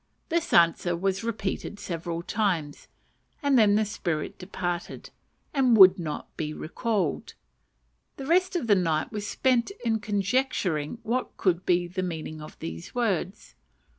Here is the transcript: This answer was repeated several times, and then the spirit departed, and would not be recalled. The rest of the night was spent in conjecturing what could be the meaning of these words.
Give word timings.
This 0.29 0.51
answer 0.51 0.97
was 0.97 1.23
repeated 1.23 1.79
several 1.79 2.23
times, 2.23 2.87
and 3.43 3.55
then 3.55 3.75
the 3.75 3.85
spirit 3.85 4.39
departed, 4.39 5.11
and 5.53 5.77
would 5.77 5.99
not 5.99 6.35
be 6.37 6.55
recalled. 6.55 7.35
The 8.17 8.25
rest 8.25 8.55
of 8.55 8.65
the 8.65 8.73
night 8.73 9.11
was 9.11 9.27
spent 9.27 9.69
in 9.85 9.99
conjecturing 9.99 10.97
what 11.03 11.37
could 11.37 11.67
be 11.67 11.85
the 11.87 12.01
meaning 12.01 12.41
of 12.41 12.57
these 12.57 12.95
words. 12.95 13.53